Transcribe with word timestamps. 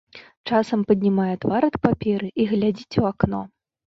Часам 0.51 0.79
паднімае 0.91 1.35
твар 1.43 1.67
ад 1.69 1.77
паперы 1.85 2.31
і 2.45 2.47
глядзіць 2.53 2.99
у 3.03 3.09
акно. 3.13 3.45